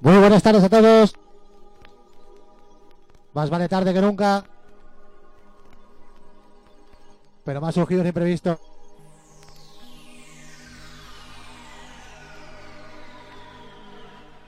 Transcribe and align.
Muy 0.00 0.16
buenas 0.18 0.42
tardes 0.42 0.62
a 0.62 0.68
todos. 0.68 1.12
Más 3.34 3.50
vale 3.50 3.68
tarde 3.68 3.92
que 3.92 4.00
nunca. 4.00 4.44
Pero 7.44 7.64
ha 7.64 7.72
surgido 7.72 8.02
un 8.02 8.06
imprevisto. 8.06 8.60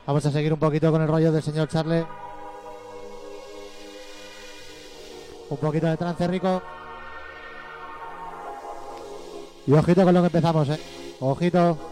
Vamos 0.06 0.24
a 0.26 0.30
seguir 0.30 0.52
un 0.52 0.58
poquito 0.58 0.92
con 0.92 1.02
el 1.02 1.08
rollo 1.08 1.32
del 1.32 1.42
señor 1.42 1.68
Charlie. 1.68 2.06
Un 5.48 5.56
poquito 5.56 5.88
de 5.88 5.96
trance 5.96 6.28
rico. 6.28 6.62
Y 9.66 9.72
ojito 9.72 10.04
con 10.04 10.14
lo 10.14 10.20
que 10.20 10.26
empezamos, 10.26 10.68
eh. 10.68 10.80
Ojito. 11.20 11.89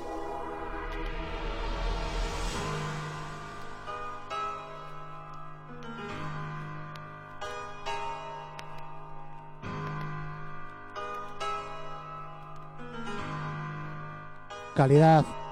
Calidad. 14.79 15.48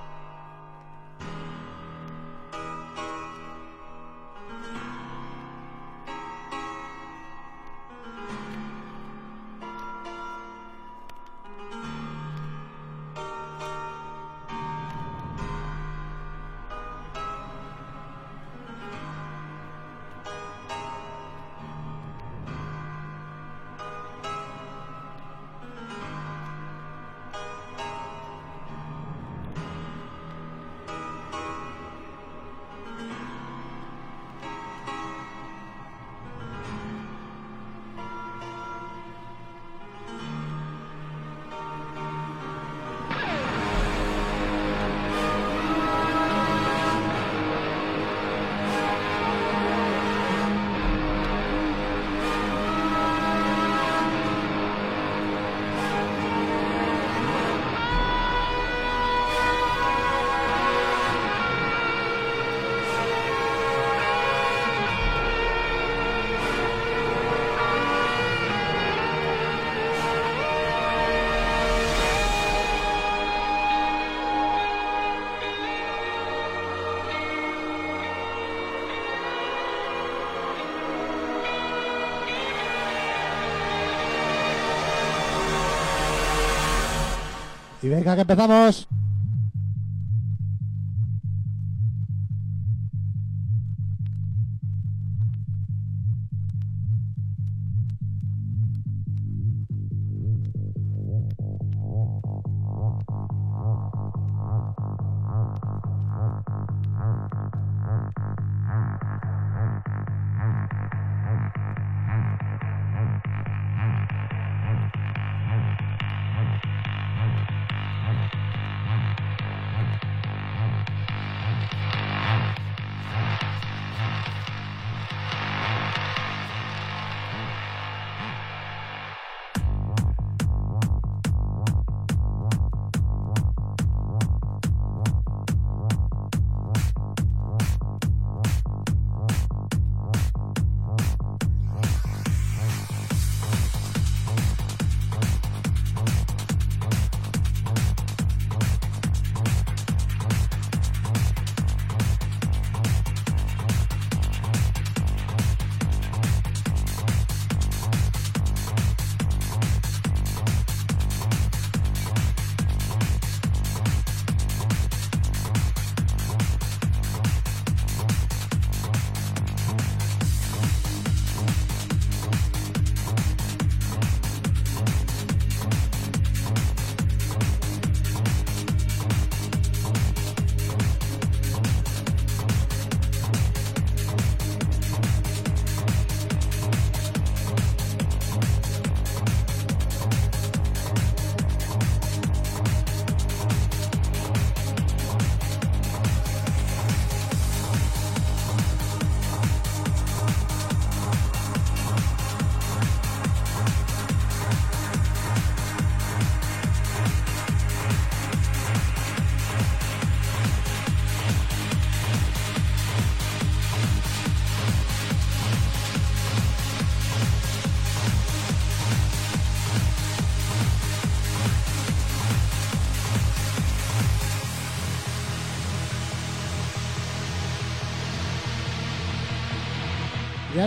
Y 87.86 87.88
venga 87.88 88.16
que 88.16 88.22
empezamos. 88.22 88.88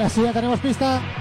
Sí, 0.10 0.24
ya 0.24 0.34
tenemos 0.34 0.60
pista. 0.60 1.19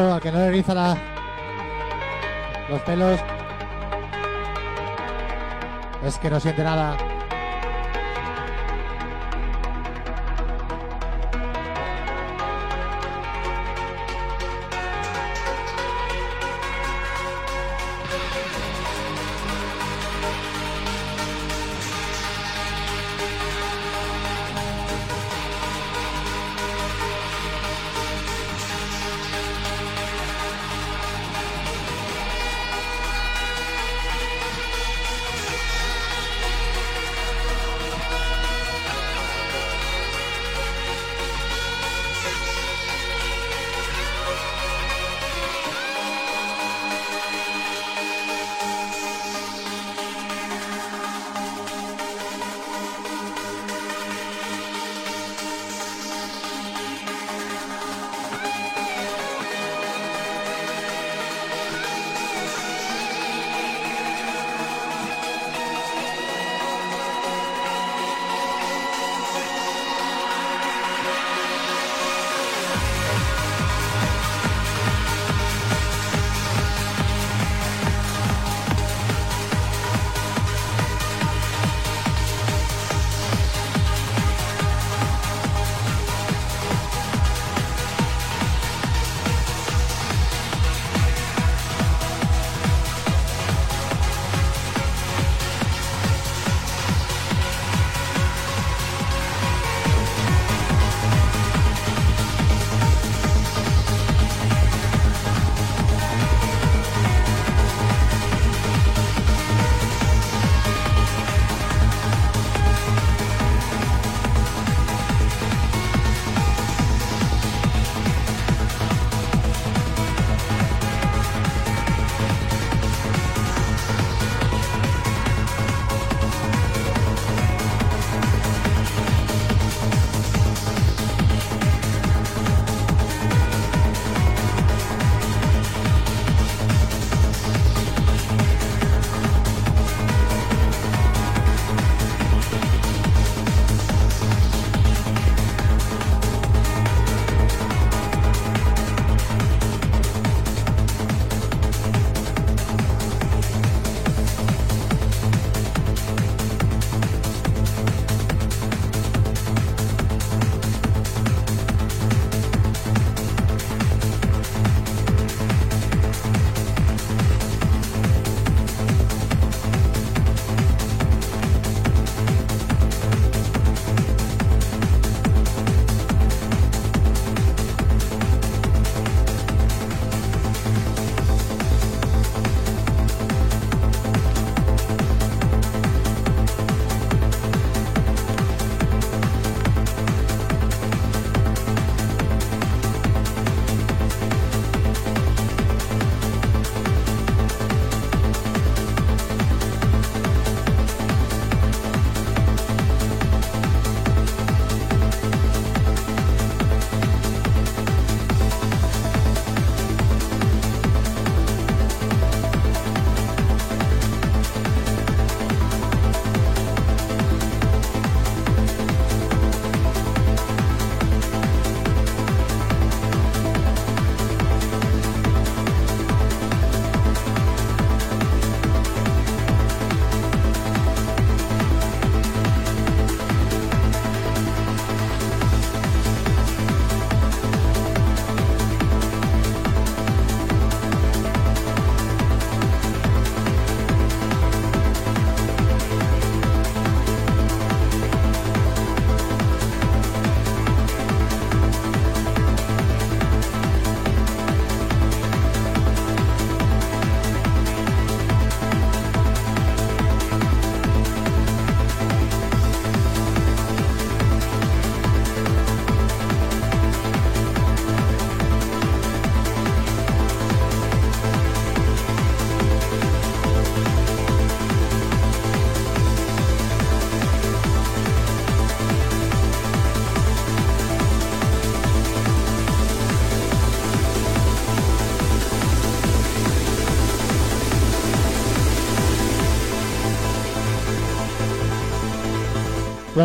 Esto, 0.00 0.14
a 0.14 0.20
que 0.20 0.32
no 0.32 0.38
le 0.38 0.46
eriza 0.46 0.74
la, 0.74 0.96
los 2.68 2.80
pelos, 2.82 3.20
es 6.04 6.18
que 6.18 6.30
no 6.30 6.40
siente 6.40 6.64
nada. 6.64 6.96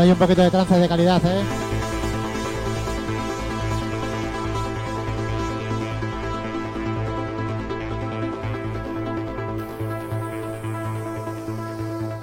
Hay 0.06 0.12
un 0.12 0.20
poquito 0.20 0.44
de 0.44 0.52
trance 0.52 0.78
de 0.78 0.88
calidad, 0.88 1.20
¿eh? 1.26 1.44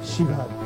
Shiva. 0.05 0.62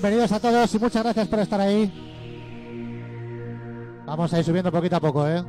Bienvenidos 0.00 0.30
a 0.30 0.38
todos 0.38 0.72
y 0.72 0.78
muchas 0.78 1.02
gracias 1.02 1.26
por 1.26 1.40
estar 1.40 1.60
ahí. 1.60 1.92
Vamos 4.06 4.32
a 4.32 4.38
ir 4.38 4.44
subiendo 4.44 4.70
poquito 4.70 4.94
a 4.94 5.00
poco, 5.00 5.26
¿eh? 5.26 5.42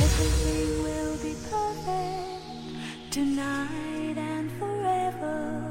Everything 0.00 0.82
will 0.82 1.16
be 1.22 1.36
perfect 1.48 3.12
tonight 3.12 4.16
and 4.16 4.50
forever. 4.58 5.62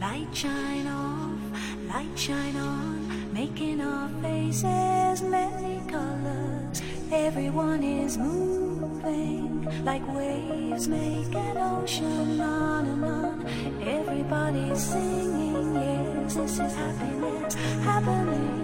Light 0.00 0.28
shine 0.32 0.86
off, 0.86 1.40
light 1.92 2.16
shine 2.16 2.54
on, 2.54 3.34
making 3.34 3.80
our 3.80 4.08
faces 4.22 5.22
many 5.22 5.82
colors. 5.90 6.82
Everyone 7.10 7.82
is 7.82 8.16
moving 8.16 9.52
like 9.84 10.06
waves 10.14 10.86
make 10.86 11.34
an 11.34 11.56
ocean 11.56 12.40
on 12.40 12.86
and 12.86 13.04
on. 13.04 13.44
Everybody's 13.82 14.80
singing, 14.80 15.74
yes, 16.22 16.34
this 16.34 16.58
is 16.58 16.74
happiness 16.74 17.54
happening. 17.84 18.61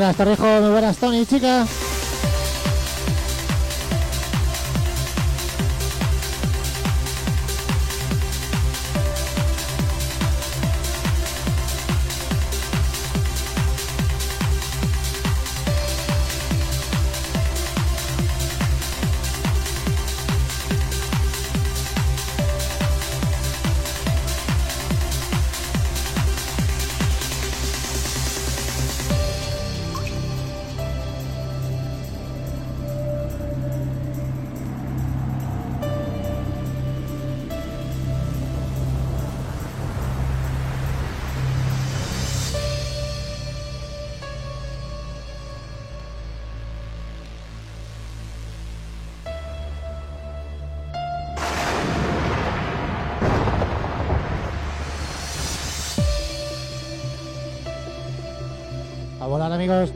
Buenas, 0.00 0.16
Torrijo. 0.16 0.60
Muy 0.62 0.70
buenas, 0.70 0.96
Tony, 0.96 1.26
chica. 1.26 1.66
Amigos. 59.50 59.92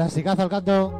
Clasicazo 0.00 0.40
al 0.40 0.48
canto. 0.48 0.99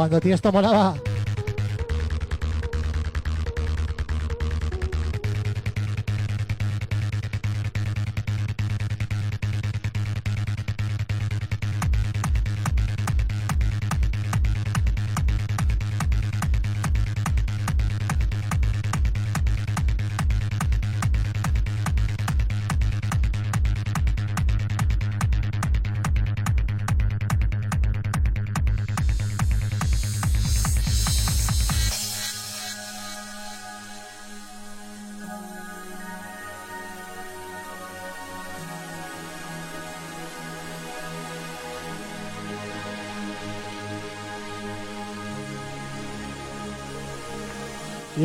Cuando 0.00 0.18
Tiesto 0.18 0.50
molaba. 0.50 1.09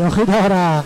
Y 0.06 0.08
ojito 0.08 0.32
ahora. 0.32 0.84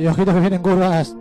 Y 0.00 0.06
ojito 0.06 0.32
que 0.32 0.40
vienen 0.40 0.62
curvas. 0.62 1.14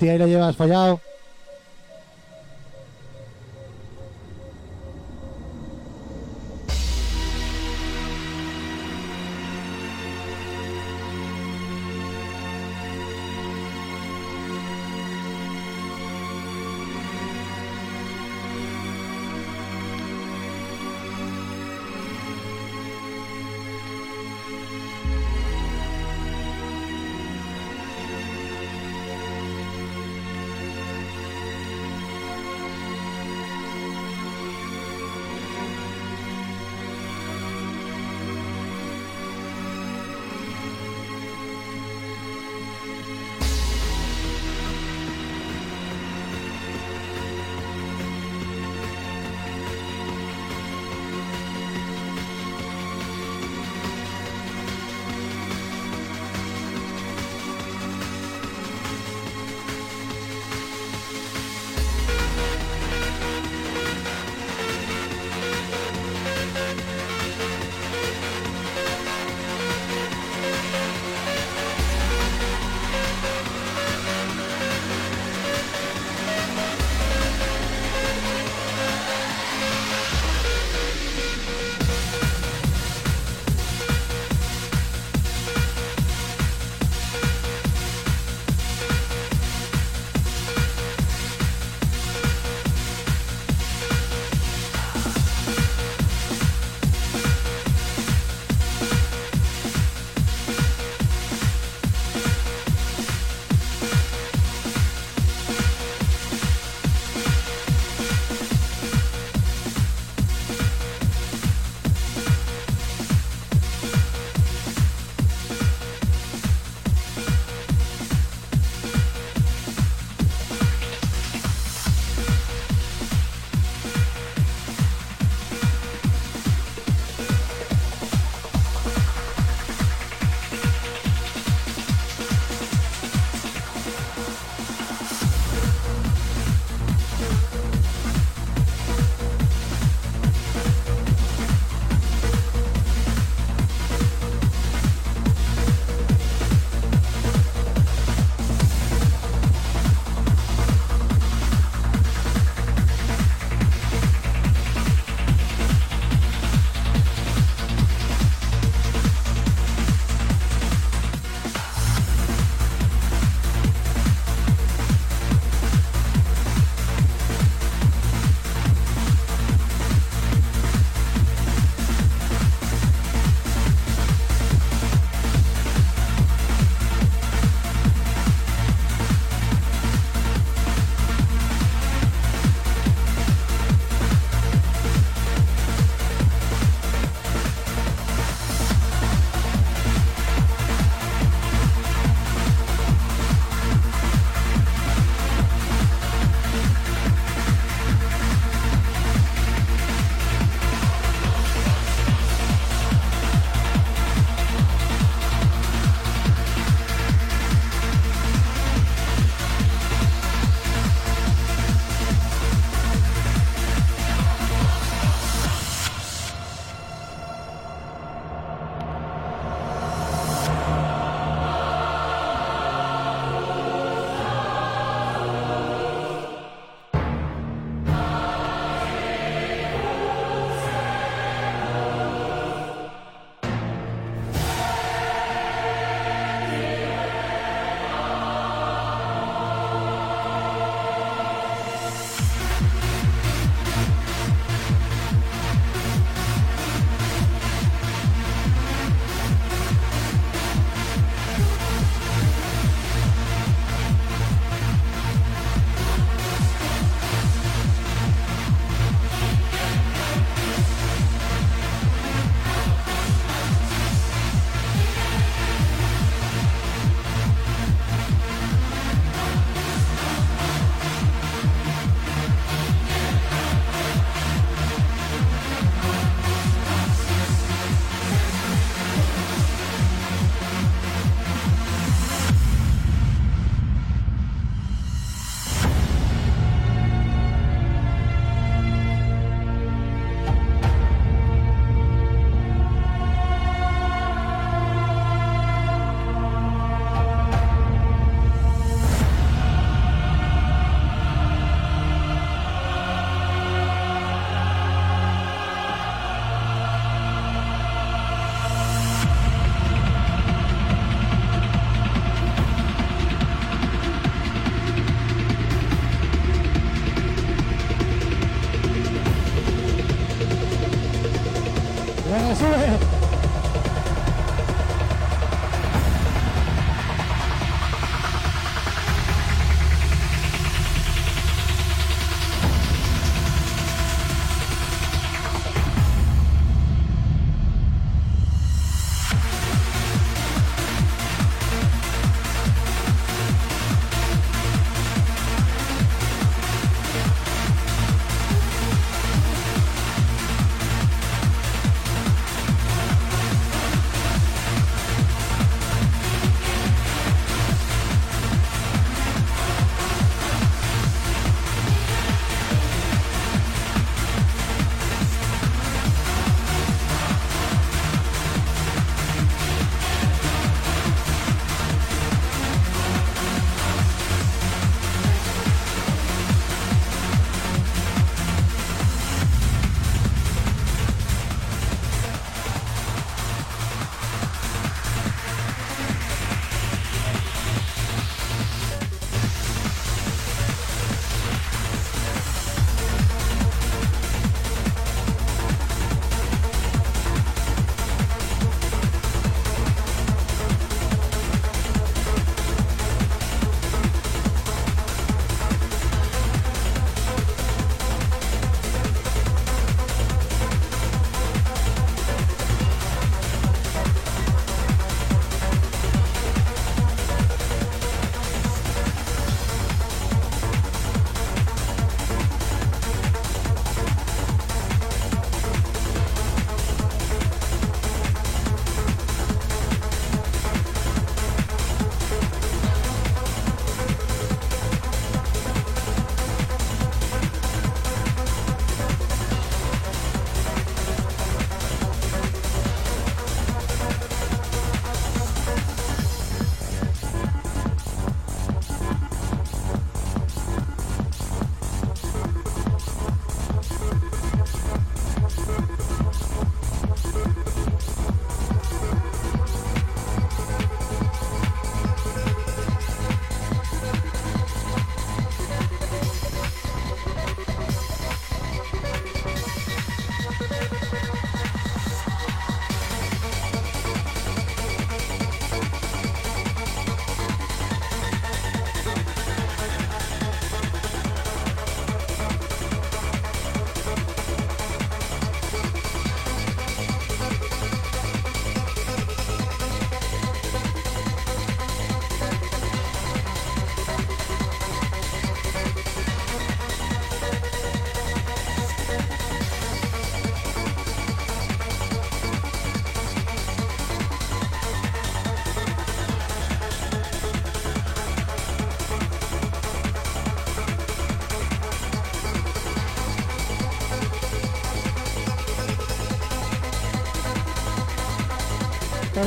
Guti, 0.00 0.08
ahí 0.08 0.18
lo 0.18 0.26
llevas 0.26 0.56
follado. 0.56 1.09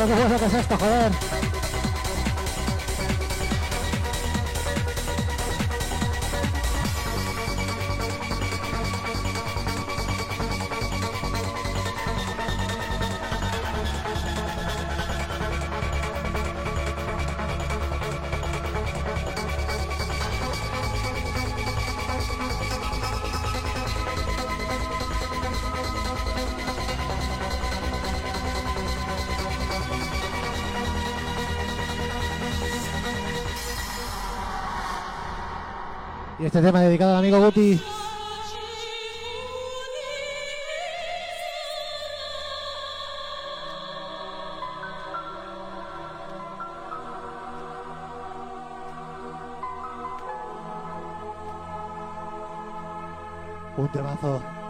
Qué 0.06 0.14
bueno 0.14 0.38
que 0.38 0.46
es 0.46 0.54
esto, 0.54 0.78
joder. 0.78 1.12
Este 36.56 36.68
tema 36.68 36.82
dedicado 36.82 37.14
al 37.14 37.18
amigo 37.18 37.40
Guti. 37.40 37.82
Un 53.78 53.88
temazo. 53.92 54.63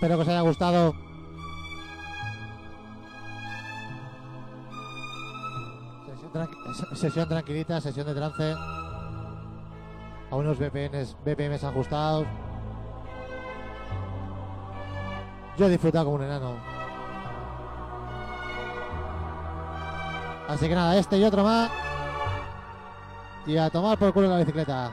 Espero 0.00 0.16
que 0.16 0.22
os 0.22 0.28
haya 0.28 0.40
gustado. 0.40 0.94
Sesión, 6.06 6.32
tranqui- 6.32 6.94
sesión 6.96 7.28
tranquilita, 7.28 7.80
sesión 7.82 8.06
de 8.06 8.14
trance. 8.14 8.54
A 10.30 10.36
unos 10.36 10.58
BPMs, 10.58 11.16
BPMs 11.22 11.64
ajustados. 11.64 12.26
Yo 15.58 15.66
he 15.66 15.70
disfrutado 15.70 16.06
como 16.06 16.16
un 16.16 16.22
enano. 16.22 16.54
Así 20.48 20.66
que 20.66 20.74
nada, 20.74 20.96
este 20.96 21.18
y 21.18 21.24
otro 21.24 21.44
más. 21.44 21.70
Y 23.46 23.58
a 23.58 23.68
tomar 23.68 23.98
por 23.98 24.14
culo 24.14 24.28
la 24.28 24.38
bicicleta. 24.38 24.90